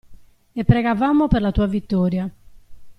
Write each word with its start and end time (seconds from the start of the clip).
E 0.55 0.63
pregavamo 0.65 1.27
per 1.27 1.43
la 1.43 1.51
tua 1.51 1.67
vittoria. 1.67 2.27